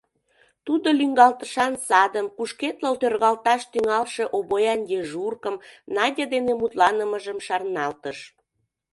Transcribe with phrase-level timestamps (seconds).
[0.65, 5.55] Тудо лӱҥгалтышан садым, кушкедлыл тӧргалташ тӱҥалше обоян дежуркым,
[5.95, 8.17] Надя дене мутланымыжым шарналтыш.